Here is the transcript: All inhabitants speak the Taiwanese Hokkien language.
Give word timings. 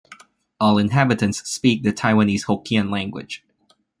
All 0.59 0.79
inhabitants 0.79 1.47
speak 1.47 1.83
the 1.83 1.93
Taiwanese 1.93 2.45
Hokkien 2.47 2.89
language. 2.91 3.45